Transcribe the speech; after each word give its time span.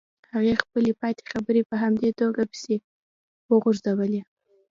هغې 0.33 0.53
خپلې 0.63 0.91
پاتې 1.01 1.23
خبرې 1.31 1.61
په 1.69 1.75
همدې 1.83 2.09
توګه 2.19 2.41
پسې 2.51 2.75
وغزولې. 3.51 4.21